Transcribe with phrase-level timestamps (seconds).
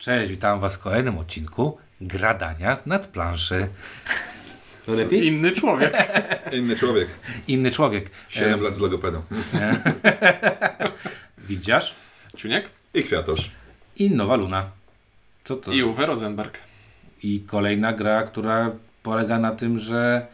[0.00, 3.68] Cześć, witam Was w kolejnym odcinku Gradania z nadplanszy.
[4.86, 5.26] To lepiej?
[5.28, 6.08] Inny człowiek.
[6.52, 7.08] Inny człowiek.
[7.48, 8.10] Inny człowiek.
[8.28, 9.22] 7 lat z logopedą.
[11.48, 11.94] Widzisz?
[12.36, 13.50] Czuniek I kwiatosz.
[13.96, 14.70] I Nowa Luna.
[15.44, 15.72] Co to?
[15.72, 16.58] i Uwe Rosenberg.
[17.22, 18.72] I kolejna gra, która
[19.02, 20.26] polega na tym, że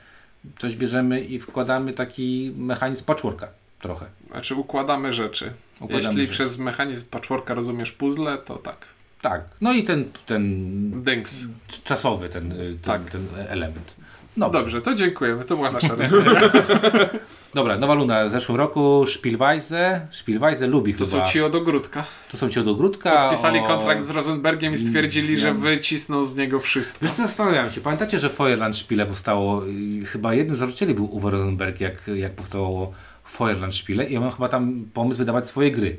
[0.59, 3.49] coś bierzemy i wkładamy taki mechanizm patchworka
[3.81, 4.07] trochę.
[4.31, 5.53] Znaczy układamy rzeczy.
[5.81, 6.33] Układamy Jeśli rzeczy.
[6.33, 8.96] przez mechanizm patchworka rozumiesz puzzle, to tak.
[9.31, 9.41] Tak.
[9.61, 10.43] No i ten, ten
[11.03, 11.45] Dynks.
[11.85, 13.11] czasowy ten, y, ten, Tak.
[13.11, 13.95] ten element.
[14.37, 15.45] No Dobrze, to dziękujemy.
[15.45, 16.41] To była nasza recenzja.
[17.55, 20.07] Dobra, Nowa Luna w zeszłym roku, Spielweise.
[20.11, 21.27] Spielweise lubi To chyba.
[21.27, 22.05] są ci od ogródka.
[22.31, 23.11] To są ci od ogródka.
[23.23, 26.99] Podpisali o- kontrakt z Rosenbergiem i stwierdzili, że Ja- wycisną z niego wszystko.
[27.07, 29.63] Wiesz zastanawiam się, pamiętacie, że Feuerland Spiele powstało,
[30.07, 32.93] chyba jednym z założycieli był Uwe Rosenberg, jak, jak powstało
[33.29, 35.97] Feuerland Spiele i on miał chyba tam pomysł wydawać swoje gry.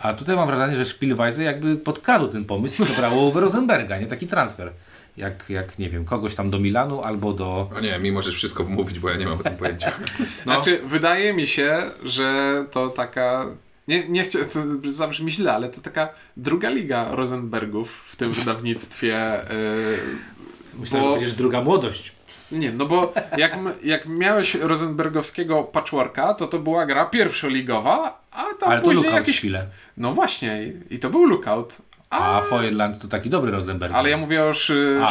[0.00, 4.06] A tutaj mam wrażenie, że Spielweise jakby podkradł ten pomysł i zabrało Uwe Rosenberga, nie
[4.06, 4.72] taki transfer.
[5.16, 7.70] Jak, jak, nie wiem, kogoś tam do Milanu albo do...
[7.76, 9.92] O nie, mi możesz wszystko wmówić, bo ja nie mam o tym pojęcia.
[10.18, 10.26] No.
[10.42, 13.46] Znaczy, wydaje mi się, że to taka.
[13.88, 19.40] Nie, nie chcę, to zabrzmi źle, ale to taka druga liga Rosenbergów w tym wydawnictwie.
[19.50, 22.12] Yy, Myślę, że będziesz druga młodość.
[22.54, 28.70] Nie, no bo jak, jak miałeś Rosenbergowskiego patchworka, to to była gra pierwszoligowa, a tam
[28.70, 29.38] Ale to później Lookout jakieś...
[29.38, 29.66] Spiele.
[29.96, 31.76] No właśnie, i to był Lookout.
[32.10, 33.94] A, A Feuerland to taki dobry Rosenberg.
[33.94, 34.52] ale ja mówię o.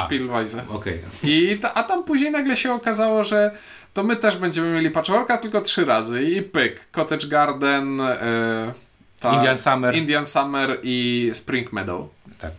[0.06, 0.64] Spielweise.
[0.70, 1.00] Okej.
[1.24, 3.52] I ta, a tam później nagle się okazało, że
[3.94, 6.88] to my też będziemy mieli patchworka tylko trzy razy i pyk.
[6.92, 8.74] Cottage Garden, yy,
[9.20, 9.96] ta- Indian Summer.
[9.96, 12.10] Indian Summer i Spring Meadow.
[12.40, 12.52] Tak.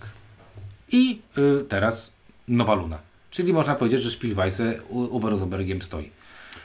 [0.92, 2.12] I y, teraz
[2.48, 2.98] Nowa Luna.
[3.34, 6.10] Czyli można powiedzieć, że Spielweise u- Uwe Rosenbergiem stoi.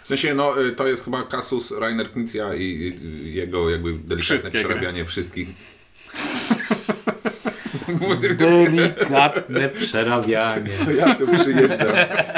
[0.04, 4.18] W sensie, no, y, to jest chyba kasus Rainer Knizia i i jego jakby delikatne
[4.18, 4.60] Wszystkie gry.
[4.64, 5.48] przerabianie wszystkich.
[8.38, 10.72] Delikatne przerabianie.
[10.98, 11.88] Ja tu przyjeżdżam,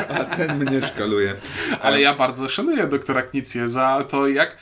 [0.10, 1.34] a ten mnie szkaluje.
[1.82, 4.58] Ale ja bardzo szanuję doktora Knicję za to, jak,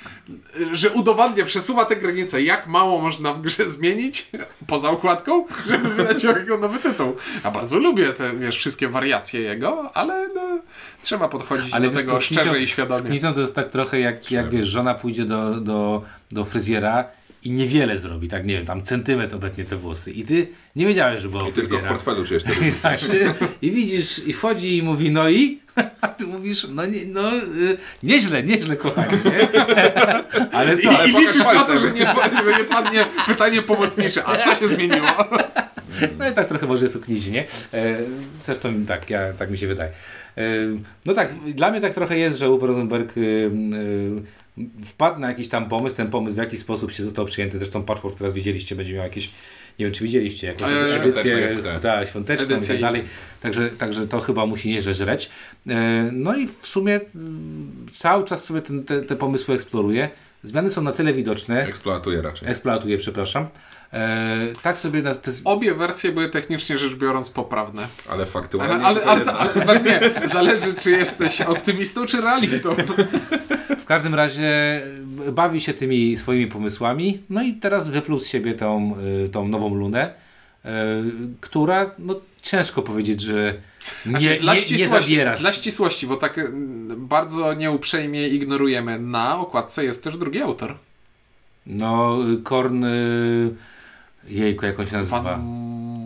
[0.72, 4.30] że udowadnia, przesuwa te granice, jak mało można w grze zmienić
[4.68, 7.16] poza układką, żeby wydać jego nowy tytuł.
[7.44, 10.60] Ja bardzo lubię te, wiesz, wszystkie wariacje jego, ale no,
[11.02, 13.10] trzeba podchodzić do wiesz tego z szczerze i Z świadomie.
[13.10, 17.52] Knicą to jest tak trochę jak, jak wiesz, żona pójdzie do, do, do fryzjera i
[17.52, 21.30] niewiele zrobi, tak nie wiem, tam centymetr obetnie te włosy i ty nie wiedziałeś, że
[21.30, 21.90] było I tylko w fryzjera.
[21.94, 22.82] portfelu czujesz te I, różnice.
[22.82, 23.00] tak,
[23.62, 25.60] I widzisz, i wchodzi i mówi, no i?
[26.02, 29.48] A ty mówisz, no, nie, no y, nieźle, nieźle, kochanie, nie?
[30.58, 30.90] Ale I, co?
[31.00, 32.06] Ale i liczysz na to, że nie,
[32.44, 34.26] że nie padnie pytanie pomocnicze.
[34.26, 35.08] A co się zmieniło?
[36.20, 37.44] No i tak trochę może jest Knizi, nie?
[37.74, 37.98] E,
[38.42, 39.90] Zresztą tak, ja, tak mi się wydaje.
[40.38, 40.44] E,
[41.06, 43.52] No tak, dla mnie tak trochę jest, że Uwe Rosenberg y, y,
[44.86, 47.58] wpadł na jakiś tam pomysł, ten pomysł w jakiś sposób się został przyjęty.
[47.59, 49.25] Zresztą Patchwork teraz widzieliście, będzie miał jakieś,
[49.80, 51.80] nie wiem czy widzieliście, jakąś E, edycję tak.
[51.80, 53.03] ta, świąteczną i tak dalej.
[53.42, 55.30] Także, także to chyba musi nieźle żreć.
[55.68, 57.00] E, No i w sumie
[57.94, 60.09] cały czas sobie ten, te, te pomysły eksploruje.
[60.44, 62.50] Zmiany są na tyle widoczne, Eksploatuje raczej.
[62.50, 63.48] eksploatuję, przepraszam.
[63.94, 67.88] E, tak sobie na, te, Obie wersje były technicznie rzecz biorąc poprawne.
[68.08, 68.86] Ale Ale, faktualnie.
[68.86, 72.75] ale, ale, ale, znaczy nie, zależy czy jesteś optymistą czy realistą.
[73.90, 74.82] W każdym razie
[75.28, 78.96] y, bawi się tymi swoimi pomysłami, no i teraz wypluł z siebie tą,
[79.26, 80.14] y, tą nową lunę,
[80.66, 80.70] y,
[81.42, 83.54] która, no ciężko powiedzieć, że
[84.06, 86.52] nie, Znaczy, dla, nie, ścisłości, dla ścisłości, bo tak
[86.98, 90.76] bardzo nieuprzejmie ignorujemy, na okładce jest też drugi autor.
[91.66, 92.86] No, Korn,
[94.28, 95.22] jejku, jak on się nazywa?
[95.22, 95.42] Van,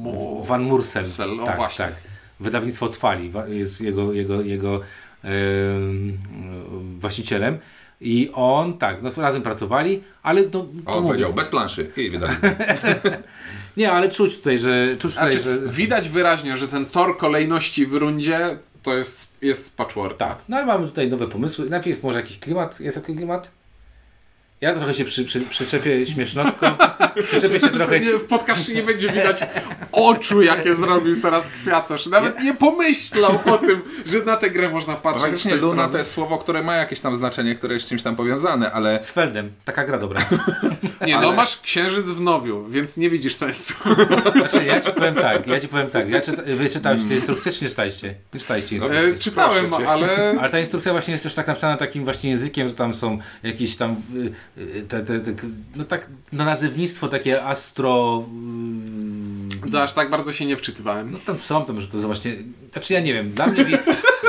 [0.03, 1.01] Mo- Van Mursel.
[1.01, 1.85] Mursel, o tak, właśnie.
[1.85, 1.93] tak.
[2.39, 4.81] Wydawnictwo Cwali wa- jest jego, jego, jego
[6.97, 7.57] właścicielem.
[8.01, 11.91] I on, tak, no razem pracowali, ale to O, mówię, powiedział, bez planszy.
[11.97, 12.35] I wydali.
[13.77, 17.85] nie, ale czuć tutaj, że czuć tutaj, Znaczy, że widać wyraźnie, że ten tor kolejności
[17.85, 20.17] w rundzie to jest, jest patchwork.
[20.17, 21.69] Tak, no ale mamy tutaj nowe pomysły.
[21.69, 22.79] Najpierw może jakiś klimat.
[22.79, 23.51] Jest jakiś klimat?
[24.63, 26.67] Ja trochę się przy, przy, przyczepię śmiesznostką.
[27.29, 27.99] przyczepię się trochę.
[27.99, 29.43] Nie, w podcaście nie będzie widać
[29.91, 32.05] oczu, jakie zrobił teraz Kwiatosz.
[32.05, 35.73] Nawet nie pomyślał o tym, że na tę grę można patrzeć z Faktycznie tej Luna
[35.73, 35.91] strony.
[35.91, 38.99] to jest słowo, które ma jakieś tam znaczenie, które jest z czymś tam powiązane, ale
[39.03, 39.51] Z Feldem.
[39.65, 40.25] Taka gra dobra.
[41.07, 43.73] Nie, no ale- masz księżyc w nowiu, więc nie widzisz sensu.
[44.37, 46.09] Znaczy, ja ci powiem tak, ja ci powiem tak.
[46.09, 48.15] Ja czyta, wy czytałeś tę instrukcję, czy nie czytaliście?
[48.33, 49.09] Nie czytaliście instrukcji.
[49.09, 52.75] E, czytałem, ale Ale ta instrukcja właśnie jest też tak napisana takim właśnie językiem, że
[52.75, 54.33] tam są jakieś tam y,
[54.89, 55.33] te, te, te,
[55.75, 58.25] no tak, no nazewnictwo takie astro...
[59.67, 61.11] y, to aż tak bardzo się nie wczytywałem.
[61.11, 62.35] No tam są tam, że to jest właśnie.
[62.71, 63.65] Znaczy ja nie wiem, dla mnie,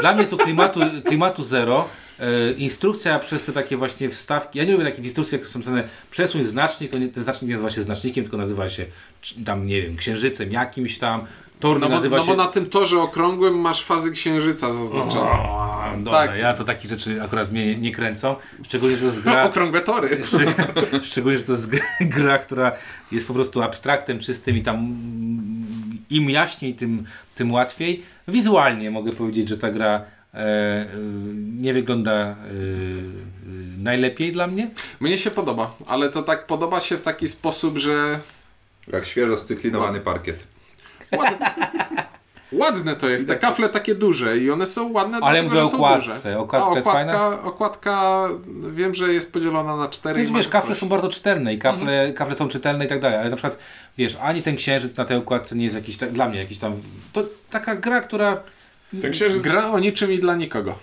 [0.01, 1.89] dla mnie tu klimatu, klimatu zero
[2.21, 4.59] e, instrukcja przez te takie właśnie wstawki.
[4.59, 7.55] Ja nie lubię takich instrukcji, jak są pisane przesuń znacznik, to nie, ten znacznik nie
[7.55, 8.87] nazywa się znacznikiem, tylko nazywa się
[9.45, 11.25] tam, nie wiem, księżycem jakimś tam.
[11.61, 12.29] Tor No bo, nazywa no się...
[12.31, 15.31] bo na tym torze okrągłym masz fazy księżyca zaznaczone.
[15.31, 16.39] O, dobra, Tak.
[16.39, 18.37] ja to takich rzeczy akurat mnie nie kręcą.
[18.63, 19.45] Szczególnie, że to jest gra...
[19.51, 20.09] Okrągłe tory.
[20.25, 21.71] Szczeg- Szczególnie, że to jest
[22.17, 22.73] gra, która
[23.13, 24.97] jest po prostu abstraktem czystym i tam
[26.11, 27.05] im jaśniej, tym,
[27.35, 28.03] tym łatwiej.
[28.29, 30.05] Wizualnie mogę powiedzieć, że ta gra
[30.35, 30.87] e, e,
[31.59, 32.35] nie wygląda e, e,
[33.79, 34.71] najlepiej dla mnie.
[35.01, 38.21] Mnie się podoba, ale to tak podoba się w taki sposób, że
[38.93, 40.47] Jak świeżo scyklinowany parkiet.
[41.19, 41.51] Ładne,
[42.53, 43.29] ładne to jest.
[43.29, 46.07] Te kafle takie duże i one są ładne, Ale dlatego, mówię że o są okładce.
[46.23, 46.39] duże.
[46.39, 47.27] Okładka A jest fajna?
[47.27, 48.29] okładka, okładka
[48.71, 50.79] wiem, że jest podzielona na cztery Więc i wiesz, kafle coś.
[50.79, 53.59] są bardzo czytelne i kafle, kafle są czytelne i tak dalej, ale na przykład,
[53.99, 56.77] wiesz, ani ten księżyc na tej okładce nie jest jakiś, tak, dla mnie jakiś tam,
[57.13, 58.43] to taka gra, która
[59.03, 60.79] Ten księżyc Gra o niczym i dla nikogo.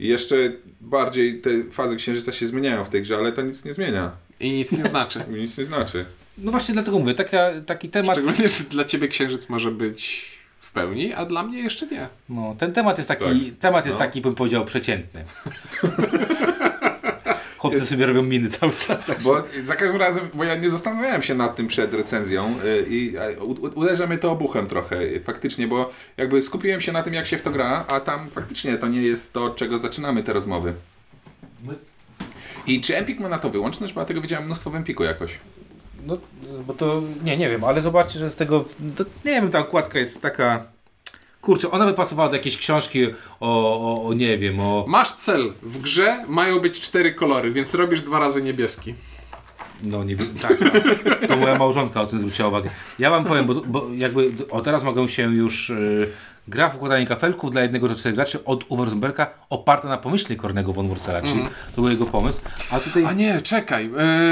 [0.00, 0.36] I jeszcze
[0.80, 4.10] bardziej te fazy księżyca się zmieniają w tej grze, ale to nic nie zmienia.
[4.40, 5.24] I nic nie znaczy.
[5.30, 6.04] I Nic nie znaczy.
[6.38, 10.72] No właśnie dlatego mówię, taka, taki temat, Szczególnie, że dla ciebie księżyc może być w
[10.72, 12.08] pełni, a dla mnie jeszcze nie.
[12.28, 13.58] no, ten temat jest taki, Tak.
[13.60, 14.04] temat jest No.
[14.04, 15.24] taki, bym powiedział, przeciętny.
[17.58, 19.04] Chłopcy sobie robią miny cały czas.
[19.06, 19.22] Tak.
[19.22, 23.14] Bo za każdym razem, bo ja nie zastanawiałem się nad tym przed recenzją y, i
[23.74, 27.38] uderza mnie to obuchem trochę, y, faktycznie, bo jakby skupiłem się na tym, jak się
[27.38, 30.74] w to gra, a tam faktycznie to nie jest to, od czego zaczynamy te rozmowy.
[32.66, 33.92] I czy Empik ma na to wyłączność?
[33.92, 35.38] Bo ja tego widziałem mnóstwo w Empiku jakoś.
[36.06, 36.18] No,
[36.66, 38.64] bo to, nie, nie wiem, ale zobaczcie, że z tego,
[38.96, 40.64] to, nie wiem, ta okładka jest taka,
[41.40, 45.52] kurczę, ona by pasowała do jakiejś książki o, o, o nie wiem, o, Masz cel.
[45.62, 48.94] W grze mają być cztery kolory, więc robisz dwa razy niebieski.
[49.82, 50.58] No nie wiem, tak.
[51.28, 52.70] To moja małżonka o tym zwróciła uwagę.
[52.98, 56.10] Ja wam powiem, bo, bo jakby o teraz mogą się już y,
[56.48, 60.36] gra w układanie kafelków dla jednego czy czterech graczy od Uwe Rosenberga oparta na pomyśle
[60.36, 61.42] Kornego von Wurzela, czyli
[61.76, 62.40] to był jego pomysł.
[62.70, 63.90] A tutaj A nie, czekaj.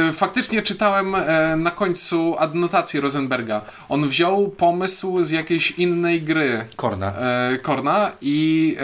[0.08, 3.62] E, faktycznie czytałem e, na końcu adnotację Rosenberga.
[3.88, 6.64] On wziął pomysł z jakiejś innej gry.
[6.76, 7.12] Korna.
[7.18, 8.76] e, Korna i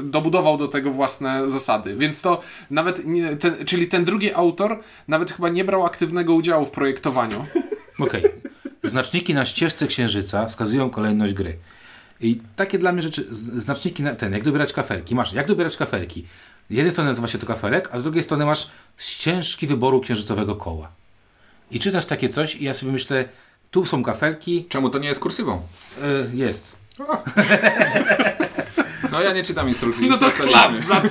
[0.00, 1.96] e, dobudował do tego własne zasady.
[1.96, 6.66] Więc to nawet, nie, ten, czyli ten drugi autor nawet chyba nie brał aktywnego udziału
[6.66, 7.44] w projektowaniu.
[7.98, 8.22] Okej.
[8.82, 11.56] Znaczniki na ścieżce księżyca wskazują kolejność gry.
[12.20, 15.14] I takie dla mnie rzeczy, znaczniki na ten, jak dobierać kafelki.
[15.14, 16.26] Masz, jak dobierać kafelki.
[16.70, 20.56] Z jednej strony nazywa się to kafelek, a z drugiej strony masz ścieżki wyboru księżycowego
[20.56, 20.88] koła.
[21.70, 23.28] I czytasz takie coś i ja sobie myślę,
[23.70, 25.62] tu są kafelki, Czemu to nie jest kursywą?
[26.32, 26.76] y, jest.
[29.12, 30.08] No ja nie czytam instrukcji.
[30.08, 31.02] No to chlast za.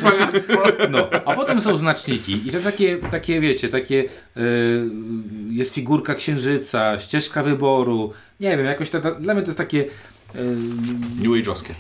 [0.90, 4.04] No, a potem są znaczniki i to takie, takie wiecie, takie
[4.38, 4.90] y,
[5.50, 9.86] jest figurka księżyca, ścieżka wyboru, nie wiem, jakoś to, dla mnie to jest takie
[11.20, 11.74] New Age'owskie.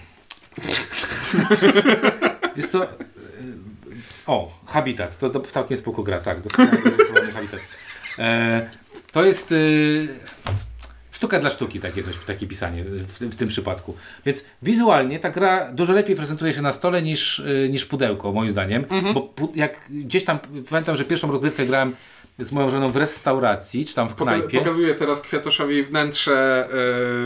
[2.55, 2.83] Jest to.
[2.83, 2.87] y,
[4.27, 5.19] O, Habitat.
[5.19, 6.41] To, to całkiem spoko gra, tak.
[6.41, 6.77] Doskonale
[7.33, 7.59] Habitat.
[8.19, 8.69] E,
[9.11, 10.07] to jest y,
[11.11, 13.95] sztuka dla sztuki, takie coś, takie pisanie w, w tym przypadku.
[14.25, 18.51] Więc wizualnie ta gra dużo lepiej prezentuje się na stole niż, y, niż pudełko, moim
[18.51, 18.85] zdaniem.
[19.13, 21.95] Bo pu, jak gdzieś tam, pamiętam, że pierwszą rozgrywkę grałem
[22.39, 24.59] z moją żoną w restauracji, czy tam w knajpie.
[24.59, 26.67] pokazuję teraz Kwiatoszowi wnętrze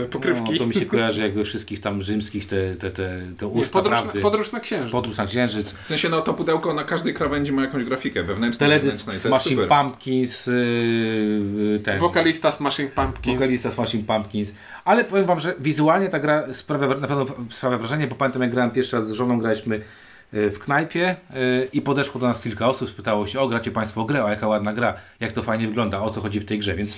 [0.02, 0.52] e, pokrywki.
[0.52, 3.98] No, to mi się kojarzy jakby wszystkich tam rzymskich, te, te, te, te usta podróż,
[3.98, 4.18] prawdy.
[4.18, 4.92] na, podróż na księżyc.
[4.92, 5.70] Podróż na księżyc.
[5.72, 9.60] W sensie, no to pudełko na każdej krawędzi ma jakąś grafikę wewnętrzną, Teledysk Smashing.
[9.68, 13.38] Pumpkins, yy, ten, Wokalista Smashing Pumpkins.
[13.38, 14.52] wokalista Smashing Pumpkins.
[14.84, 18.50] Ale powiem wam, że wizualnie ta gra sprawia, na pewno sprawia wrażenie, bo pamiętam jak
[18.50, 22.68] grałem pierwszy raz z żoną, graliśmy yy, w knajpie yy, i podeszło do nas kilka
[22.68, 26.00] osób, spytało się, o gracie państwo grę, a jaka ładna gra, jak to fajnie wygląda,
[26.02, 26.96] o co chodzi w tej grze, więc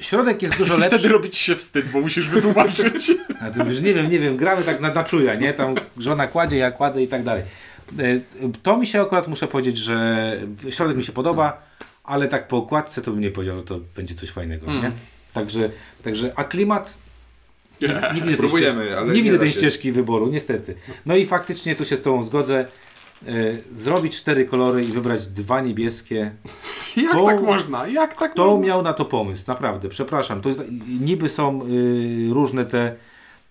[0.00, 1.08] środek jest dużo Wtedy lepszy.
[1.08, 3.12] robić się wstyd, bo musisz wytłumaczyć.
[3.40, 5.52] A ty mówisz, nie wiem, nie wiem, gramy tak na, na czuja, nie?
[5.52, 7.42] Tam żona kładzie, ja kładę i tak dalej.
[7.98, 8.20] E,
[8.62, 10.36] To mi się akurat muszę powiedzieć, że
[10.70, 11.62] środek mi się podoba,
[12.04, 14.92] ale tak po okładce to bym nie powiedział, że to będzie coś fajnego, nie?
[15.32, 15.70] Także,
[16.04, 16.94] także, a klimat
[17.82, 20.74] nie, nie widzę tej Próbujemy, ścieżki, ale nie nie widzę tej ścieżki wyboru, niestety.
[21.06, 22.66] No i faktycznie tu się z Tobą zgodzę.
[23.28, 23.32] E,
[23.74, 26.32] Zrobić cztery kolory i wybrać dwa niebieskie.
[26.96, 27.86] Jak To- tak można?
[27.86, 28.66] Jak tak Kto można?
[28.66, 29.44] miał na to pomysł?
[29.46, 30.40] Naprawdę, przepraszam.
[30.40, 30.60] To jest,
[31.00, 32.94] niby są y, różne te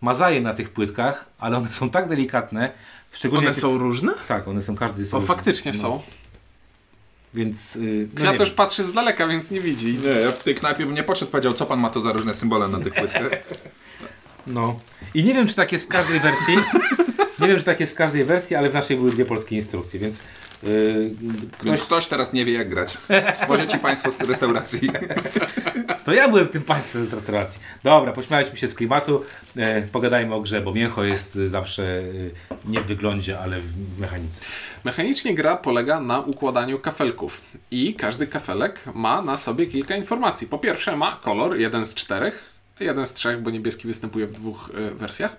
[0.02, 2.72] mazaje na tych płytkach, ale one są tak delikatne.
[3.12, 4.14] Szczególnie One są jest, różne?
[4.28, 5.18] Tak, one są, każdy są.
[5.18, 6.02] O, faktycznie no, są.
[7.34, 7.76] Więc.
[7.76, 8.56] Y, no Kwiatosz wiem.
[8.56, 9.98] patrzy z daleka, więc nie widzi.
[10.04, 12.36] Nie, ja w tej knajpie bym nie podszedł, powiedział, co pan ma to za różne
[12.36, 13.24] symbole na tych płytkach.
[14.50, 14.80] no.
[15.14, 16.56] I nie wiem, czy tak jest w każdej wersji.
[17.40, 20.00] nie wiem, czy tak jest w każdej wersji, ale w naszej były dwie polskie instrukcje,
[20.00, 20.20] więc
[20.64, 21.16] Yy,
[21.52, 22.98] Ktoś, ktoś, ktoś teraz nie wie jak grać.
[23.50, 24.90] Możecie Państwo z restauracji.
[26.06, 27.62] to ja byłem tym państwem z restauracji.
[27.84, 29.26] Dobra, pośmialiśmy się z klimatu,
[29.58, 32.32] e, pogadajmy o grze, bo mięcho jest y, zawsze y,
[32.66, 34.42] nie w wyglądzie, ale w mechanice.
[34.84, 37.42] Mechanicznie gra polega na układaniu kafelków
[37.72, 40.48] i każdy kafelek ma na sobie kilka informacji.
[40.48, 44.72] Po pierwsze ma kolor, jeden z czterech, jeden z trzech, bo niebieski występuje w dwóch
[44.74, 45.36] e, wersjach.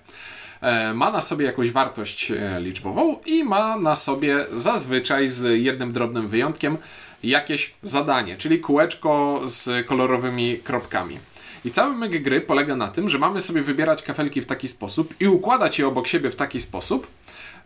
[0.60, 5.92] E, Ma na sobie jakąś wartość e, liczbową i ma na sobie zazwyczaj z jednym
[5.92, 6.78] drobnym wyjątkiem
[7.22, 11.18] jakieś zadanie, czyli kółeczko z kolorowymi kropkami.
[11.64, 15.14] I cały myk gry polega na tym, że mamy sobie wybierać kafelki w taki sposób
[15.20, 17.06] i układać je obok siebie w taki sposób,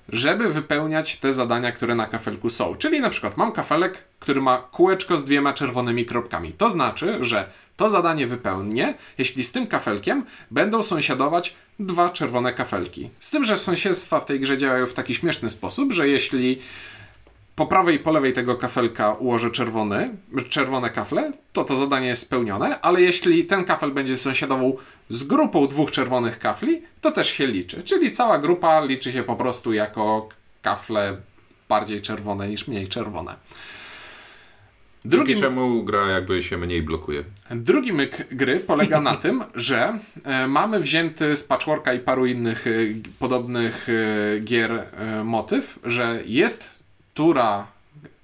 [0.08, 2.76] żeby wypełniać te zadania, które na kafelku są.
[2.76, 6.52] Czyli na przykład mam kafelek, który ma kółeczko z dwiema czerwonymi kropkami.
[6.52, 13.10] To znaczy, że to zadanie wypełnię, jeśli z tym kafelkiem będą sąsiadować dwa czerwone kafelki.
[13.20, 16.58] Z tym, że sąsiedztwa w tej grze działają w taki śmieszny sposób, że jeśli
[17.56, 20.10] po prawej i po lewej tego kafelka ułożę czerwony,
[20.48, 24.76] czerwone kafle, to to zadanie jest spełnione, ale jeśli ten kafel będzie sąsiadował
[25.08, 27.82] z grupą dwóch czerwonych kafli, to też się liczy.
[27.82, 30.28] Czyli cała grupa liczy się po prostu jako
[30.62, 31.16] kafle
[31.68, 33.36] bardziej czerwone niż mniej czerwone.
[35.04, 37.24] Drugi Drugi, czemu gra jakby się mniej blokuje.
[37.50, 42.66] drugi myk gry polega na tym, że e, mamy wzięty z patchworka i paru innych
[42.66, 42.70] e,
[43.18, 44.86] podobnych e, gier
[45.24, 46.73] motyw, że jest
[47.14, 47.66] tura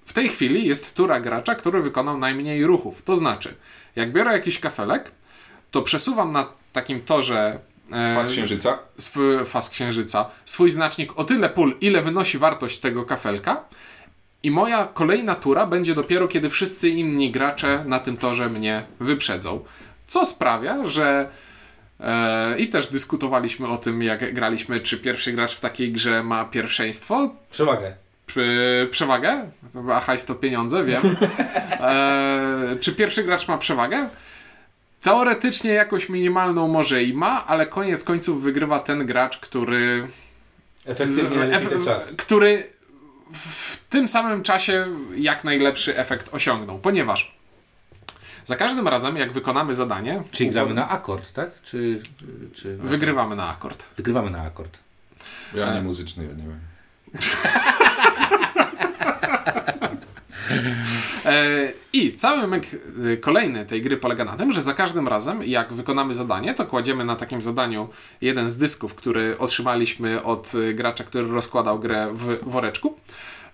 [0.06, 3.02] w tej chwili jest tura gracza, który wykonał najmniej ruchów.
[3.02, 3.54] To znaczy,
[3.97, 5.11] jak biorę jakiś kafelek,
[5.70, 7.59] to przesuwam na takim torze
[7.92, 8.78] e, Faz księżyca.
[8.97, 13.64] sw- faz księżyca swój znacznik o tyle pól, ile wynosi wartość tego kafelka.
[14.42, 19.64] I moja kolejna tura będzie dopiero, kiedy wszyscy inni gracze na tym torze mnie wyprzedzą.
[20.06, 21.30] Co sprawia, że.
[22.00, 26.44] E, I też dyskutowaliśmy o tym, jak graliśmy, czy pierwszy gracz w takiej grze ma
[26.44, 27.94] pierwszeństwo, Przewagę.
[28.90, 29.50] Przewagę.
[29.92, 31.02] A hajs to pieniądze, wiem.
[31.80, 34.08] E, czy pierwszy gracz ma przewagę?
[35.02, 40.08] Teoretycznie jakoś minimalną może i ma, ale koniec końców wygrywa ten gracz, który,
[40.87, 42.14] Efektywnie Ef- ten czas.
[42.18, 42.66] który
[43.32, 47.37] w tym samym czasie jak najlepszy efekt osiągnął, ponieważ
[48.46, 51.50] za każdym razem, jak wykonamy zadanie, Czyli gramy na akord, tak?
[51.62, 52.02] Czy,
[52.54, 53.84] czy wygrywamy na akord.
[53.96, 54.78] Wygrywamy na akord.
[55.54, 56.60] Ja nie muzyczny, ja nie wiem.
[61.24, 62.66] E, I cały myk
[63.12, 66.66] e, kolejny tej gry polega na tym, że za każdym razem, jak wykonamy zadanie, to
[66.66, 67.88] kładziemy na takim zadaniu
[68.20, 72.96] jeden z dysków, który otrzymaliśmy od e, gracza, który rozkładał grę w woreczku.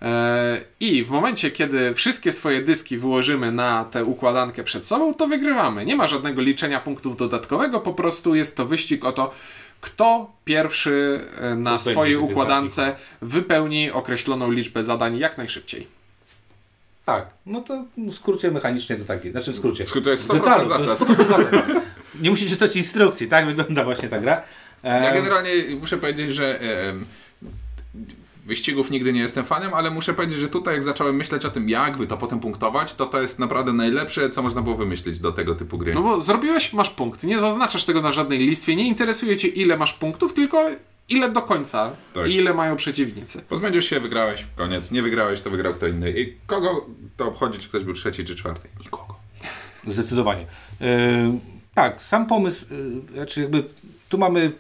[0.03, 5.29] E, I w momencie, kiedy wszystkie swoje dyski wyłożymy na tę układankę przed sobą, to
[5.29, 5.85] wygrywamy.
[5.87, 9.35] Nie ma żadnego liczenia punktów dodatkowego, po prostu jest to wyścig o to,
[9.81, 12.81] kto pierwszy e, na swojej układance
[13.23, 15.87] wypełni określoną liczbę zadań jak najszybciej.
[17.05, 19.85] Tak, no to w skrócie mechanicznie to takie, znaczy w skrócie.
[20.05, 21.09] To jest W 100% detalu, to jest zasad.
[21.09, 21.67] 100% zasad.
[22.21, 24.43] Nie musicie czytać instrukcji, tak wygląda właśnie ta gra.
[24.83, 26.61] Ja generalnie muszę powiedzieć, że
[28.47, 31.69] wyścigów nigdy nie jestem fanem, ale muszę powiedzieć, że tutaj jak zacząłem myśleć o tym,
[31.69, 35.55] jakby to potem punktować, to to jest naprawdę najlepsze, co można było wymyślić do tego
[35.55, 35.95] typu gry.
[35.95, 37.25] No bo zrobiłeś, masz punkt.
[37.25, 38.77] Nie zaznaczasz tego na żadnej listwie.
[38.77, 40.71] Nie interesuje cię, ile masz punktów, tylko
[41.09, 42.29] ile do końca Tak.
[42.29, 43.43] i ile mają przeciwnicy.
[43.49, 44.91] Pozbędziesz się, wygrałeś, koniec.
[44.91, 46.11] Nie wygrałeś, to wygrał kto inny.
[46.21, 46.87] I kogo
[47.17, 48.69] to obchodzi, czy ktoś był trzeci czy czwarty?
[48.81, 49.15] Nikogo.
[49.87, 50.47] Zdecydowanie.
[50.81, 51.39] E,
[51.75, 52.67] tak, sam pomysł,
[53.11, 53.65] e, znaczy jakby
[54.09, 54.53] tu mamy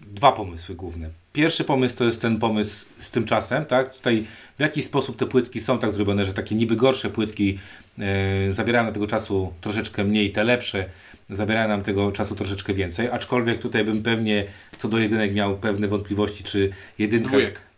[0.00, 1.10] dwa pomysły główne.
[1.32, 3.96] Pierwszy pomysł to jest ten pomysł z tym czasem, tak?
[3.96, 4.24] Tutaj
[4.58, 7.58] w jaki sposób te płytki są tak zrobione, że takie niby gorsze płytki
[7.98, 10.84] e, zabierają nam tego czasu troszeczkę mniej, te lepsze
[11.30, 14.44] zabierają nam tego czasu troszeczkę więcej, aczkolwiek tutaj bym pewnie
[14.78, 17.28] co do jedynek miał pewne wątpliwości, czy jedynka...
[17.28, 17.71] Dwójek.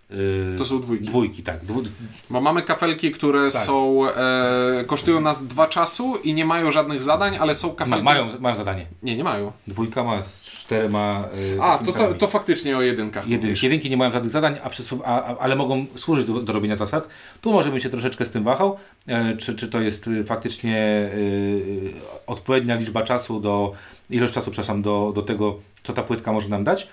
[0.54, 1.04] E, To są dwójki.
[1.04, 1.64] Dwójki, tak.
[1.64, 1.82] Dwu,
[2.30, 3.62] Bo mamy kafelki, które Tak.
[3.62, 8.04] są e, kosztują nas dwa czasu i nie mają żadnych zadań, ale są kafelki.
[8.04, 8.86] mają, mają zadanie.
[9.02, 9.52] Nie, nie mają.
[9.66, 11.24] Dwójka ma z czterema...
[11.58, 13.24] e, A, to, to, to faktycznie o jedynkach.
[13.24, 13.46] Jedynki.
[13.46, 13.62] mówisz.
[13.62, 16.76] Jedynki nie mają żadnych zadań, a przesu- a, a, ale mogą służyć do, do robienia
[16.76, 17.08] zasad.
[17.40, 21.10] Tu może bym się troszeczkę z tym wahał, e, czy, czy to jest y, faktycznie
[21.14, 21.92] y,
[22.26, 23.72] odpowiednia liczba czasu do,
[24.10, 26.88] ilość czasu, przepraszam, do, do tego, co ta płytka może nam dać.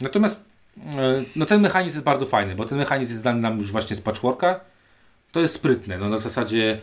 [0.00, 0.49] Natomiast e,
[1.36, 4.00] no ten mechanizm jest bardzo fajny, bo ten mechanizm jest znany nam już właśnie z
[4.00, 4.60] patchworka.
[5.32, 6.78] To jest sprytne, no na zasadzie,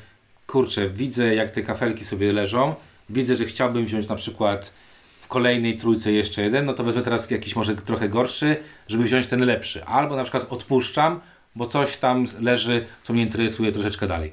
[0.47, 2.75] kurczę, widzę jak te kafelki sobie leżą,
[3.09, 4.73] widzę, że chciałbym wziąć na przykład
[5.21, 9.27] w kolejnej trójce jeszcze jeden, no to wezmę teraz jakiś może trochę gorszy, żeby wziąć
[9.27, 9.85] ten lepszy.
[9.85, 11.19] Albo na przykład odpuszczam,
[11.55, 14.31] bo coś tam leży, co mnie interesuje troszeczkę dalej.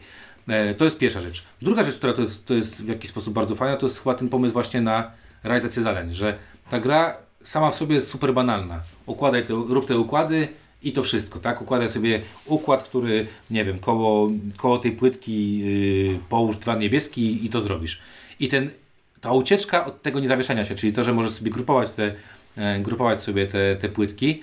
[0.48, 1.42] E, to jest pierwsza rzecz.
[1.62, 4.14] Druga rzecz, która to jest, to jest w jakiś sposób bardzo fajna, to jest chyba
[4.14, 5.10] ten pomysł właśnie na
[5.44, 6.38] realizację zadań, że
[6.70, 8.80] ta gra sama w sobie jest super banalna.
[9.06, 10.48] Układaj te, rób te układy
[10.82, 11.62] i to wszystko, tak?
[11.62, 17.48] Układaj sobie układ, który, nie wiem, koło, koło tej płytki yy, połóż dwa niebieski i
[17.48, 18.00] to zrobisz.
[18.40, 18.70] I ten,
[19.20, 22.14] ta ucieczka od tego niezawieszania się, czyli to, że możesz sobie grupować te,
[22.56, 24.42] e, grupować sobie te, te płytki,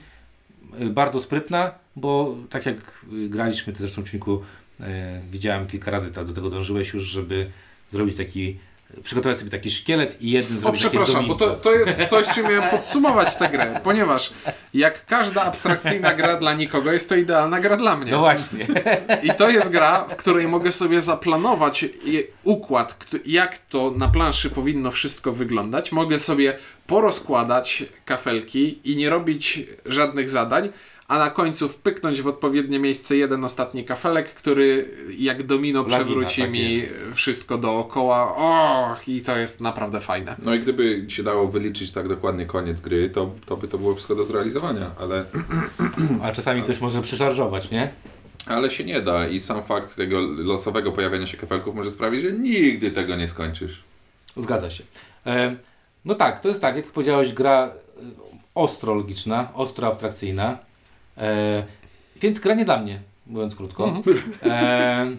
[0.81, 4.41] y, bardzo sprytna, bo tak jak y, graliśmy, to zresztą Ciuniku
[4.79, 7.49] e, widziałem kilka razy, tak, do tego dążyłeś już, żeby
[7.89, 8.57] zrobić taki,
[9.03, 12.43] przygotować sobie taki szkielet i O, zrobić takie przepraszam, bo to, to jest coś, czym
[12.43, 14.33] miałem podsumować tę grę, ponieważ
[14.73, 18.11] jak każda abstrakcyjna gra dla nikogo, jest to idealna gra dla mnie.
[18.11, 18.67] No właśnie.
[19.23, 21.85] I to jest gra, w której mogę sobie zaplanować
[22.43, 25.91] układ, jak to na planszy powinno wszystko wyglądać.
[25.91, 26.57] Mogę sobie
[26.87, 30.69] porozkładać kafelki i nie robić żadnych zadań,
[31.11, 36.41] a na końcu wpyknąć w odpowiednie miejsce jeden ostatni kafelek, który jak domino Lawina, przewróci
[36.41, 36.93] tak mi jest.
[37.13, 38.35] wszystko dookoła.
[38.35, 40.35] Och, i to jest naprawdę fajne.
[40.43, 43.93] No i gdyby się dało wyliczyć tak dokładnie koniec gry, to, to by to było
[43.95, 45.25] wszystko do zrealizowania, ale,
[46.23, 47.91] A czasami ktoś może przyszarżować, nie?
[48.45, 52.31] ale się nie da i sam fakt tego losowego pojawiania się kafelków może sprawić, że
[52.31, 53.83] nigdy tego nie skończysz.
[54.37, 54.83] Zgadza się.
[55.25, 55.55] E,
[56.05, 57.71] no tak, to jest tak, jak powiedziałeś, gra e,
[58.55, 60.70] ostro logiczna, ostro abstrakcyjna.
[61.17, 61.63] E,
[62.15, 63.97] więc gra nie dla mnie, mówiąc krótko.
[64.43, 65.11] E,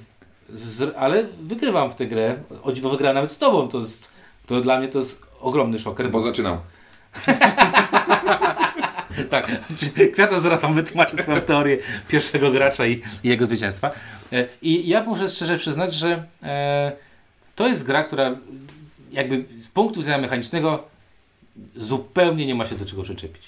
[0.54, 2.36] z, ale wygrywam w tę grę.
[2.62, 3.68] O dziwo wygrałem nawet z tobą.
[3.68, 4.12] To, jest,
[4.46, 6.58] to dla mnie to jest ogromny szoker, Bo zaczynał.
[9.30, 9.50] tak,
[10.12, 13.90] Kwiato zwracam wytłumaczyć swoją teorię pierwszego gracza i, i jego zwycięstwa.
[14.32, 16.92] E, I ja muszę szczerze przyznać, że e,
[17.54, 18.36] to jest gra, która
[19.12, 20.84] jakby z punktu widzenia mechanicznego
[21.76, 23.42] zupełnie nie ma się do czego przyczepić.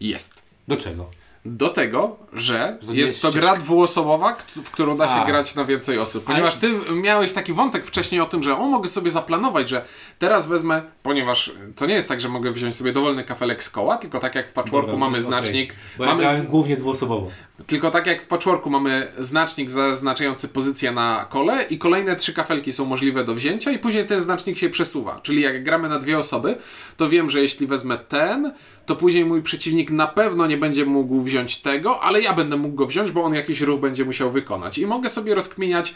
[0.00, 0.34] Jest.
[0.68, 1.10] Do czego?
[1.48, 5.26] Do tego, że jest to gra dwuosobowa, w którą da się A.
[5.26, 6.24] grać na więcej osób.
[6.24, 6.70] Ponieważ ty
[7.02, 9.84] miałeś taki wątek wcześniej o tym, że o, mogę sobie zaplanować, że
[10.18, 13.96] teraz wezmę, ponieważ to nie jest tak, że mogę wziąć sobie dowolny kafelek z koła,
[13.96, 15.26] tylko tak jak w patchworku Dobra, mamy okej.
[15.26, 17.30] znacznik, Bo ja mamy grałem z, głównie dwuosobowo.
[17.66, 22.72] tylko tak jak w patchworku mamy znacznik zaznaczający pozycję na kole i kolejne trzy kafelki
[22.72, 25.20] są możliwe do wzięcia i później ten znacznik się przesuwa.
[25.22, 26.56] Czyli jak gramy na dwie osoby,
[26.96, 28.52] to wiem, że jeśli wezmę ten,
[28.86, 32.74] to później mój przeciwnik na pewno nie będzie mógł wziąć tego, ale ja będę mógł
[32.74, 34.78] go wziąć, bo on jakiś ruch będzie musiał wykonać.
[34.78, 35.94] I mogę sobie rozkminiać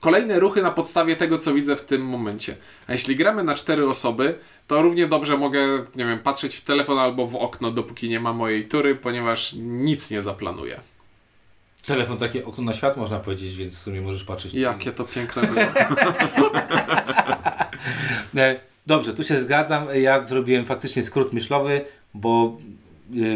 [0.00, 2.56] kolejne ruchy na podstawie tego, co widzę w tym momencie.
[2.86, 6.98] A jeśli gramy na cztery osoby, to równie dobrze mogę, nie wiem, patrzeć w telefon
[6.98, 10.80] albo w okno, dopóki nie ma mojej tury, ponieważ nic nie zaplanuję.
[11.86, 14.54] Telefon takie okno na świat można powiedzieć, więc w sumie możesz patrzeć.
[14.54, 15.60] Jakie to piękne było.
[18.36, 19.86] E, Dobrze, tu się zgadzam.
[19.94, 22.58] Ja zrobiłem faktycznie skrót myślowy, bo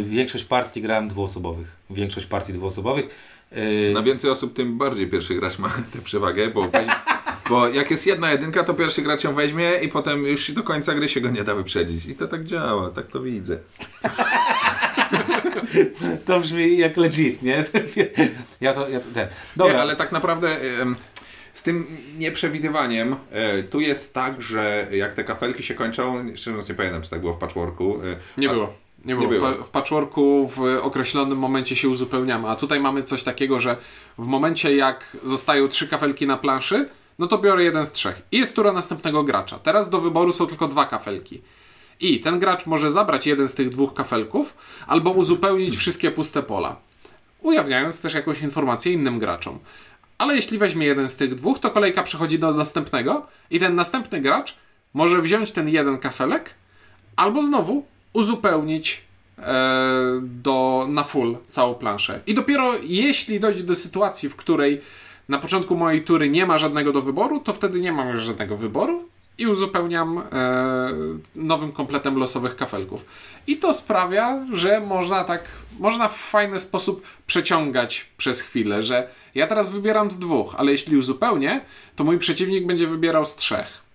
[0.03, 1.67] większość partii grałem dwuosobowych.
[1.91, 3.09] Większość partii dwuosobowych.
[3.51, 6.87] E, Na więcej osób, tym bardziej pierwszy gracz ma tę przewagę, bo, weź,
[7.49, 10.95] bo jak jest jedna jedynka, to pierwszy gracz ją weźmie i potem już do końca
[10.95, 12.07] gry się go nie da wyprzedzić.
[12.07, 13.59] I to tak działa, tak to widzę.
[16.27, 17.65] To brzmi jak legit, nie?
[18.61, 19.29] Ja to, ja to ten.
[19.57, 20.57] Dobra, Nie, ale tak naprawdę
[21.53, 21.87] z tym
[22.19, 27.03] nieprzewidywaniem e, tu jest tak, że jak te kafelki się kończą, szczerze mówiąc nie pamiętam,
[27.03, 28.01] czy tak było w patchworku.
[28.05, 28.75] e, Nie a- było.
[29.05, 29.27] Nie było.
[29.27, 29.53] Nie było.
[29.53, 33.77] W, w patchworku w określonym momencie się uzupełniamy, a tutaj mamy coś takiego, że
[34.19, 38.23] w momencie jak zostają trzy kafelki na planszy, no to biorę jeden z trzech.
[38.33, 39.59] I jest tura następnego gracza.
[39.59, 41.43] Teraz do wyboru są tylko dwa kafelki.
[42.01, 44.55] I ten gracz może zabrać jeden z tych dwóch kafelków,
[44.87, 46.77] albo uzupełnić wszystkie puste pola.
[47.43, 49.59] Ujawniając też jakąś informację innym graczom.
[50.19, 54.21] Ale jeśli weźmie jeden z tych dwóch, to kolejka przechodzi do następnego i ten następny
[54.21, 54.57] gracz
[54.95, 56.55] może wziąć ten jeden kafelek,
[57.17, 59.03] albo znowu uzupełnić
[59.39, 62.21] e, do, na full całą planszę.
[62.27, 64.81] I dopiero jeśli dojdzie do sytuacji, w której
[65.29, 68.57] na początku mojej tury nie ma żadnego do wyboru, to wtedy nie mam już żadnego
[68.57, 70.25] wyboru i uzupełniam e,
[71.35, 73.05] nowym kompletem losowych kafelków.
[73.47, 79.47] I to sprawia, że można tak, można w fajny sposób przeciągać przez chwilę, że ja
[79.47, 81.61] teraz wybieram z dwóch, ale jeśli uzupełnię,
[81.97, 83.88] to mój przeciwnik będzie wybierał z trzech.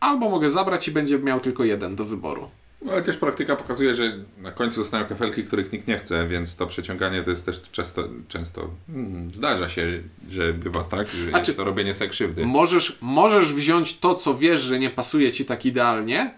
[0.00, 2.50] Albo mogę zabrać i będzie miał tylko jeden do wyboru.
[2.82, 6.56] No, ale też praktyka pokazuje, że na końcu zostają kafelki, których nikt nie chce, więc
[6.56, 11.38] to przeciąganie to jest też często, często mm, zdarza się, że bywa tak, że A
[11.38, 12.46] jest czy- to robienie sobie krzywdy.
[12.46, 16.34] Możesz, możesz wziąć to, co wiesz, że nie pasuje ci tak idealnie,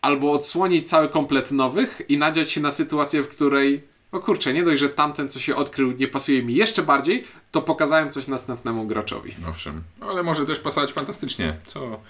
[0.00, 4.62] albo odsłonić cały komplet nowych i nadziać się na sytuację, w której o kurczę, nie
[4.62, 8.86] dość, że tamten, co się odkrył, nie pasuje mi jeszcze bardziej, to pokazałem coś następnemu
[8.86, 9.34] graczowi.
[9.50, 11.54] Owszem, ale może też pasować fantastycznie.
[11.66, 12.00] Co?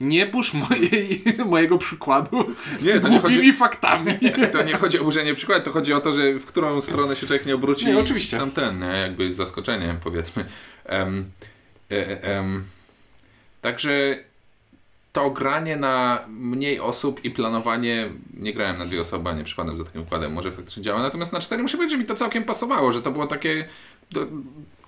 [0.00, 4.12] Nie burz mojej, mojego przykładu Nie, to nie chodzi- faktami.
[4.52, 7.26] To nie chodzi o burzenie przykładu, to chodzi o to, że w którą stronę się
[7.26, 7.86] człowiek nie obróci.
[7.86, 8.38] Nie, oczywiście.
[8.38, 8.86] Tam ten, nie?
[8.86, 10.44] jakby z zaskoczeniem powiedzmy.
[11.90, 12.64] E, em,
[13.60, 14.18] także
[15.12, 19.78] to granie na mniej osób i planowanie, nie grałem na dwie osoby, a nie przypadam
[19.78, 22.44] za takim układem, może faktycznie działa, natomiast na cztery muszę powiedzieć, że mi to całkiem
[22.44, 23.68] pasowało, że to było takie,
[24.10, 24.26] do,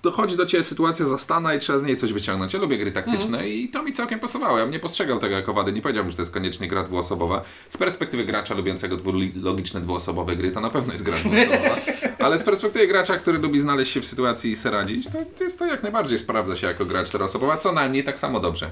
[0.03, 2.53] dochodzi do Ciebie sytuacja zastana i trzeba z niej coś wyciągnąć.
[2.53, 4.57] Ja lubię gry taktyczne i to mi całkiem pasowało.
[4.57, 7.41] Ja bym nie postrzegał tego jako wady, nie powiedziałbym, że to jest koniecznie gra dwuosobowa.
[7.69, 8.97] Z perspektywy gracza lubiącego
[9.41, 11.75] logiczne dwuosobowe gry, to na pewno jest gra dwuosobowa,
[12.19, 15.07] ale z perspektywy gracza, który lubi znaleźć się w sytuacji i se radzić,
[15.37, 18.69] to, jest to jak najbardziej sprawdza się jako gra czteroosobowa, co najmniej tak samo dobrze.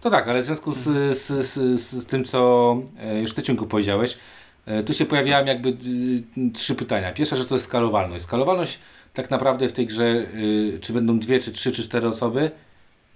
[0.00, 0.78] To tak, ale w związku z,
[1.18, 4.18] z, z, z, tym, co e, już Ty Ciunku powiedziałeś,
[4.66, 7.12] e, tu się pojawiają jakby y, trzy pytania.
[7.12, 8.24] Pierwsza rzecz to jest skalowalność.
[8.24, 8.78] Skalowalność
[9.12, 12.50] tak naprawdę w tej grze, y, czy będą dwie, czy trzy, czy cztery osoby,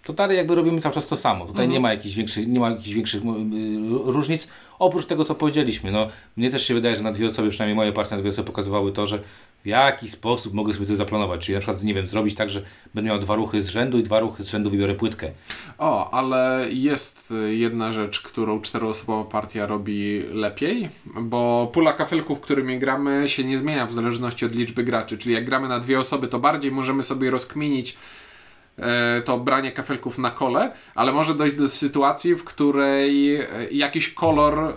[0.07, 1.47] to dalej jakby robimy cały czas to samo.
[1.47, 3.23] Tutaj nie ma jakichś większych, nie ma jakichś większych
[4.05, 5.91] różnic, oprócz tego, co powiedzieliśmy.
[5.91, 8.47] No, mnie też się wydaje, że na dwie osoby, przynajmniej moje partie na dwie osoby
[8.47, 9.19] pokazywały to, że
[9.65, 11.41] w jaki sposób mogę sobie coś zaplanować.
[11.41, 12.63] Czyli na przykład, nie wiem, zrobić tak, że
[12.95, 15.31] będę miał dwa ruchy z rzędu i dwa ruchy z rzędu wybiorę płytkę.
[15.79, 20.89] O, ale jest y, jedna rzecz, którą czteroosobowa partia robi lepiej,
[21.21, 25.19] bo pula kafelków, którymi gramy, się nie zmienia w zależności od liczby graczy.
[25.19, 27.97] Czyli jak gramy na dwie osoby, to bardziej możemy sobie rozkminić
[29.25, 34.73] to branie kafelków na kole, ale może dojść do sytuacji, w której e, jakiś kolor,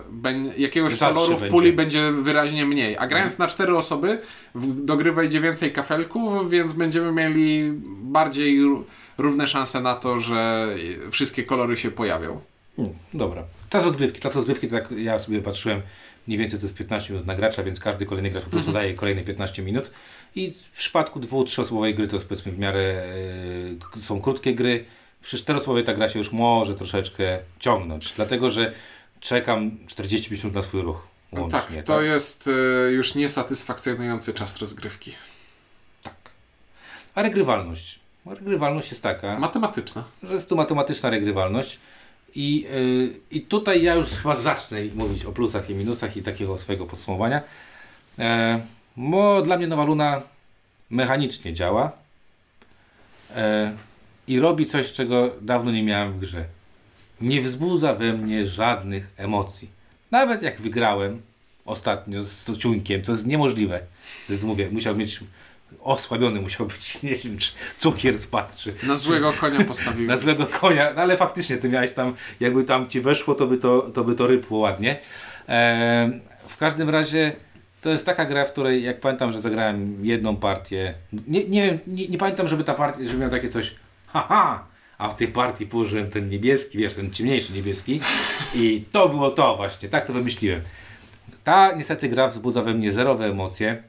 [0.56, 1.50] jakiegoś Rzadszy koloru w będzie.
[1.50, 2.96] puli będzie wyraźnie mniej.
[2.98, 4.18] A grając na cztery osoby,
[4.54, 8.82] do gry wejdzie więcej kafelków, więc będziemy mieli bardziej ró-
[9.18, 10.68] równe szanse na to, że
[11.10, 12.40] wszystkie kolory się pojawią.
[12.76, 13.42] Hmm, dobra.
[13.70, 14.20] Czas rozgrywki.
[14.20, 15.82] Czas rozgrywki to tak ja sobie patrzyłem,
[16.26, 18.94] mniej więcej to jest 15 minut na gracza, więc każdy kolejny gracz po prostu daje
[18.94, 19.90] kolejne 15 minut.
[20.34, 23.02] I w przypadku dwu, trzyosobowej gry to jest powiedzmy w miarę
[23.80, 24.84] k- są krótkie gry.
[25.22, 28.72] Przy czteroosobowej ta gra się już może troszeczkę ciągnąć, dlatego że
[29.20, 31.06] czekam 40 minut na swój ruch.
[31.32, 35.14] Łącznie, tak, to jest y, już niesatysfakcjonujący czas rozgrywki.
[37.14, 38.00] A regrywalność.
[38.26, 39.38] Regrywalność jest taka.
[39.38, 40.04] Matematyczna.
[40.22, 41.78] że jest tu matematyczna regrywalność.
[42.34, 46.58] I, yy, I tutaj ja już chyba zacznę mówić o plusach i minusach i takiego
[46.58, 47.42] swojego podsumowania.
[48.18, 48.60] E,
[48.96, 50.22] bo dla mnie Nowa Luna
[50.90, 51.92] mechanicznie działa
[53.36, 53.72] e,
[54.28, 56.44] i robi coś, czego dawno nie miałem w grze.
[57.20, 59.68] Nie wzbudza we mnie żadnych emocji.
[60.10, 61.22] Nawet jak wygrałem
[61.64, 63.80] ostatnio z ciuńkiem, to jest niemożliwe.
[64.28, 65.20] Jest, mówię, musiał mieć
[65.80, 70.06] osłabiony, musiał być, nie wiem, czy cukier spadł, czy, Na złego konia postawił.
[70.12, 73.56] na złego konia, no ale faktycznie ty miałeś tam, jakby tam ci weszło, to by
[73.58, 74.96] to, to, by to rypło ładnie.
[76.48, 77.32] W każdym razie
[77.80, 82.08] to jest taka gra, w której jak pamiętam, że zagrałem jedną partię, nie, nie nie,
[82.08, 83.74] nie pamiętam, żeby ta partia, żeby miał takie coś,
[84.06, 84.66] haha,
[84.98, 88.00] a w tej partii położyłem ten niebieski, wiesz, ten ciemniejszy niebieski
[88.54, 90.60] i to było to właśnie, tak to wymyśliłem.
[91.44, 93.82] Ta niestety gra wzbudza we mnie zerowe emocje,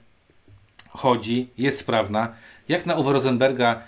[0.94, 2.34] chodzi, jest sprawna.
[2.70, 3.82] Jak na Uwe Rosenberga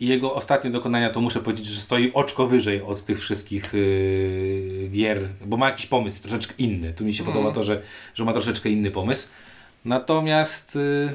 [0.00, 4.88] i jego ostatnie dokonania, to muszę powiedzieć, że stoi oczko wyżej od tych wszystkich yy,
[4.92, 6.92] gier, bo ma jakiś pomysł troszeczkę inny.
[6.92, 7.82] Tu mi się podoba to, że,
[8.14, 9.28] że ma troszeczkę inny pomysł.
[9.84, 11.14] Natomiast yy,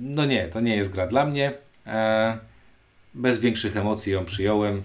[0.00, 1.52] no nie, to nie jest gra dla mnie.
[1.86, 2.38] E,
[3.14, 4.82] bez większych emocji ją przyjąłem.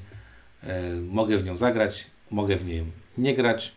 [0.63, 2.83] E, mogę w nią zagrać, mogę w niej
[3.17, 3.75] nie grać.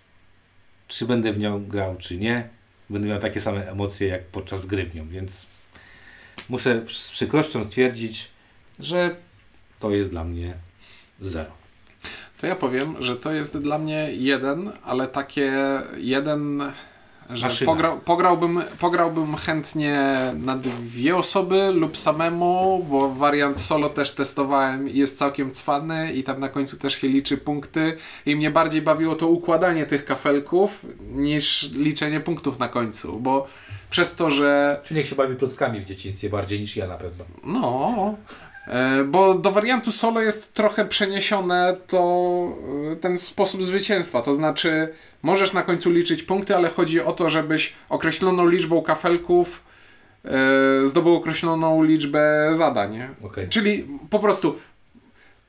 [0.88, 2.48] Czy będę w nią grał, czy nie.
[2.90, 5.46] Będę miał takie same emocje jak podczas gry w nią, więc
[6.48, 8.30] muszę z przykrością stwierdzić,
[8.78, 9.16] że
[9.80, 10.54] to jest dla mnie
[11.20, 11.50] zero.
[12.38, 15.52] To ja powiem, że to jest dla mnie jeden, ale takie
[15.96, 16.72] jeden,
[17.30, 24.90] że pograł, pograłbym, pograłbym chętnie na dwie osoby lub samemu, bo wariant solo też testowałem
[24.90, 27.96] i jest całkiem cwany i tam na końcu też się liczy punkty.
[28.26, 33.46] I mnie bardziej bawiło to układanie tych kafelków niż liczenie punktów na końcu, bo
[33.90, 37.24] przez to, że Czy niech się bawi klockami w dzieciństwie bardziej niż ja na pewno.
[37.44, 38.14] No,
[39.04, 42.48] bo do wariantu solo jest trochę przeniesione to
[42.92, 44.22] e, ten sposób zwycięstwa.
[44.22, 44.88] To znaczy,
[45.22, 49.62] możesz na końcu liczyć punkty, ale chodzi o to, żebyś określoną liczbą kafelków
[50.24, 53.02] e, zdobył określoną liczbę zadań.
[53.22, 53.48] Okej.
[53.48, 54.58] Czyli po prostu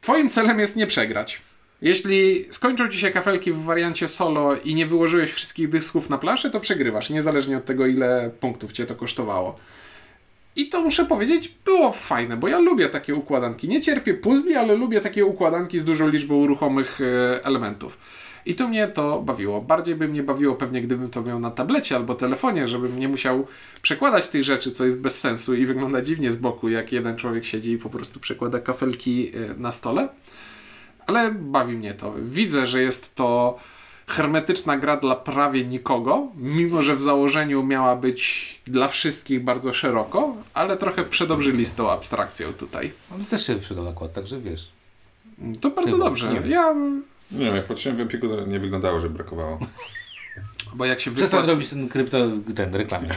[0.02, 1.42] twoim celem jest nie przegrać.
[1.82, 6.50] Jeśli skończą ci się kafelki w wariancie solo i nie wyłożyłeś wszystkich dysków na planszę,
[6.50, 9.56] to przegrywasz, niezależnie od tego, ile punktów cię to kosztowało.
[10.58, 13.68] I to muszę powiedzieć, było fajne, bo ja lubię takie układanki.
[13.68, 17.98] Nie cierpię puzli, ale lubię takie układanki z dużą liczbą ruchomych e, elementów.
[18.46, 19.62] I to mnie to bawiło.
[19.62, 23.48] Bardziej by mnie bawiło pewnie, gdybym to miał na tablecie albo telefonie, żebym nie musiał
[23.82, 27.46] przekładać tych rzeczy, co jest bez sensu i wygląda dziwnie z boku, jak jeden człowiek
[27.46, 30.10] siedzi i po prostu przekłada kafelki e, na stole.
[31.08, 32.14] Ale bawi mnie to.
[32.24, 33.60] Widzę, że jest to
[34.08, 40.37] hermetyczna gra dla prawie nikogo, mimo że w założeniu miała być dla wszystkich bardzo szeroko,
[40.58, 42.92] ale trochę przedobrzyli z tą abstrakcją tutaj.
[43.16, 44.72] Ale też się przydał nakład, także wiesz.
[45.62, 46.34] To bardzo Chyba, dobrze.
[46.34, 46.50] nie wiem.
[46.50, 46.74] Ja
[47.32, 49.60] Nie wiem, jak patrzyłem w Empiku, to nie wyglądało, że brakowało.
[50.74, 51.48] Bo jak się Przestań wykład...
[51.56, 52.18] robić ten krypto,
[52.56, 53.08] ten reklamę.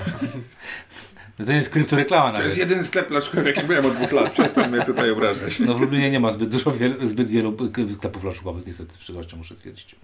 [1.38, 2.44] No to jest kryptoreklama To nawet.
[2.46, 4.32] jest jedyny sklep flaszkowy, w jakim byłem od dwóch lat.
[4.32, 5.58] Przestań mnie tutaj obrażać.
[5.60, 7.56] No w Lublinie nie ma zbyt dużo, wiel, zbyt wielu
[7.96, 9.96] sklepów flaszkowych, niestety, z przykrością muszę stwierdzić.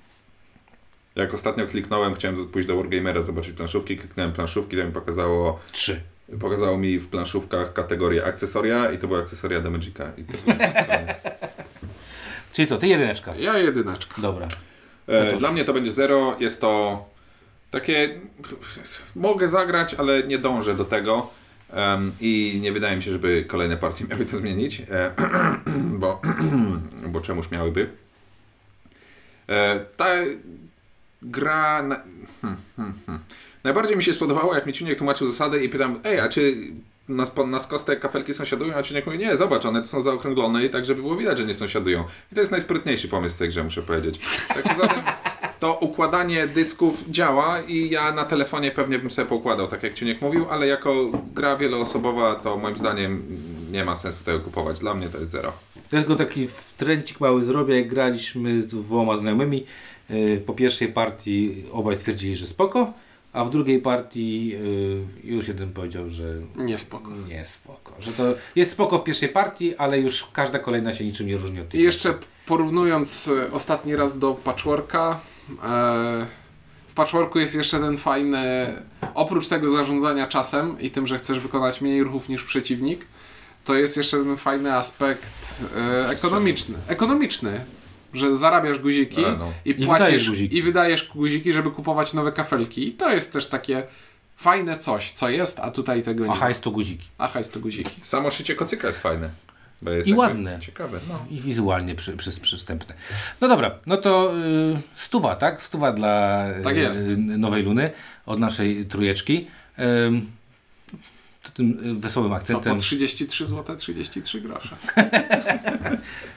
[1.16, 6.00] Jak ostatnio kliknąłem, chciałem pójść do Wargamera zobaczyć planszówki, kliknąłem planszówki, to mi pokazało, Trzy.
[6.40, 10.12] Pokazało mi w planszówkach kategorię akcesoria i to była akcesoria do Magica.
[10.16, 10.32] I to.
[12.52, 13.34] Czyli to, ty jedyneczka.
[13.34, 14.22] Ja jedyneczka.
[14.22, 14.48] Dobra.
[15.06, 16.36] E, dla mnie to będzie zero.
[16.40, 17.04] Jest to
[17.70, 18.20] takie.
[19.16, 21.30] Mogę zagrać, ale nie dążę do tego.
[21.72, 24.82] Em, I nie wydaje mi się, żeby kolejne partie miały to zmienić.
[24.90, 25.10] E,
[26.00, 26.20] bo,
[27.12, 27.90] bo czemuż miałyby.
[29.48, 30.06] E, ta
[31.22, 31.82] gra.
[31.82, 32.02] Na,
[32.42, 33.20] hmm, hmm, hmm.
[33.66, 36.56] Najbardziej mi się spodobało, jak mi Ciuniek tłumaczył zasady i pytam, ej, a czy
[37.08, 38.74] na, spo- na skostek kafelki sąsiadują?
[38.74, 41.44] A Ciuniek mówi, nie, zobacz, one tu są zaokrąglone i tak, żeby było widać, że
[41.46, 42.04] nie sąsiadują.
[42.32, 44.20] I to jest najsprytniejszy pomysł w tej grze, muszę powiedzieć.
[44.48, 44.76] Tak
[45.60, 50.20] to układanie dysków działa i ja na telefonie pewnie bym sobie poukładał, tak jak Ciuniek
[50.22, 50.94] mówił, ale jako
[51.34, 53.22] gra wieloosobowa, to moim zdaniem
[53.70, 54.78] nie ma sensu tego kupować.
[54.78, 55.52] Dla mnie to jest zero.
[55.92, 59.66] Ja tylko taki wtręcik mały zrobię, jak graliśmy z dwoma znajomymi.
[60.10, 62.92] Yy, Po pierwszej partii obaj stwierdzili, że spoko,
[63.36, 66.24] a w drugiej partii yy, już jeden powiedział, że
[66.56, 67.10] Nie spoko.
[67.28, 67.92] nie spoko.
[68.00, 68.22] Że to
[68.56, 71.80] jest spoko w pierwszej partii, ale już każda kolejna się niczym nie różni od tej
[71.80, 72.14] I jeszcze
[72.46, 75.20] porównując e, ostatni raz do Patchworka,
[75.50, 76.26] e,
[76.88, 78.42] w Patchworku jest jeszcze ten fajny,
[79.14, 83.06] oprócz tego zarządzania czasem i tym, że chcesz wykonać mniej ruchów niż przeciwnik,
[83.64, 86.74] to jest jeszcze ten fajny aspekt e, ekonomiczny.
[86.88, 87.64] Ekonomiczny,
[88.16, 89.52] że zarabiasz guziki A, no.
[89.64, 90.56] i I płacisz wydajesz guziki.
[90.56, 92.88] i wydajesz guziki, żeby kupować nowe kafelki.
[92.88, 93.82] I to jest też takie
[94.36, 96.40] fajne coś, co jest, a tutaj tego nie A ma.
[96.40, 97.08] hajs to guziki.
[97.18, 98.00] A hajs to guziki.
[98.02, 99.30] Samo szycie kocyka jest fajne.
[99.82, 100.58] Bo jest I ładne.
[100.60, 101.26] Ciekawe, no.
[101.30, 102.94] I wizualnie przy, przy, przystępne.
[103.40, 104.32] No dobra, no to
[104.74, 105.62] y, stuwa, tak?
[105.62, 107.04] Stuwa dla y, Tak jest.
[107.16, 107.90] Nowej Luny
[108.26, 109.46] od naszej trójeczki.
[109.78, 110.30] Ym,
[111.42, 112.74] to tym y, wesołym To akcentem.
[112.74, 114.76] po 33 zł 33 grosze.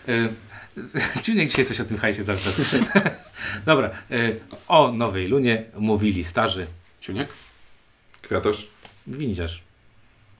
[1.18, 2.56] Y, Czy nie dzisiaj coś o tym hajsie cały czas?
[3.66, 6.68] Dobra, y, o Nowej Lunie mówili starzy
[7.02, 7.30] Ciuniek?
[8.22, 8.68] Kwiatosz?
[9.08, 9.64] winidziarz.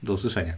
[0.02, 0.54] Do usłyszenia.